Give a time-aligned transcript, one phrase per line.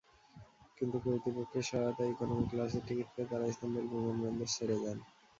[0.77, 4.97] কিন্তু কর্তৃপক্ষের সহায়তায় ইকোনমি ক্লাসের টিকিট পেয়ে তাঁরা ইস্তাম্বুল বিমানবন্দর ছেড়ে যান।